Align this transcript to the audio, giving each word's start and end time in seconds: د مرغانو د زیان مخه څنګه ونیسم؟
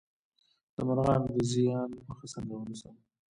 د 0.75 0.77
مرغانو 0.87 1.27
د 1.35 1.39
زیان 1.51 1.89
مخه 2.09 2.25
څنګه 2.33 2.53
ونیسم؟ 2.57 2.95